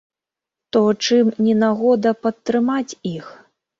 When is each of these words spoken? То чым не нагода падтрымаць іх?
То 0.77 0.81
чым 1.05 1.29
не 1.47 1.55
нагода 1.65 2.15
падтрымаць 2.27 2.97
іх? 3.15 3.25